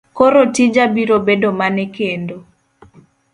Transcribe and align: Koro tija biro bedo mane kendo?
Koro 0.19 0.39
tija 0.59 0.85
biro 0.95 1.17
bedo 1.27 1.51
mane 1.59 1.85
kendo? 1.99 2.39